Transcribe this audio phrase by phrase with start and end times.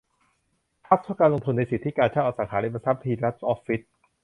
[0.85, 3.81] ทรัสต์เพื่อการลงทุนในสิทธิการเช่าอสังหาริมทรัพย์ภิรัชออฟฟิศ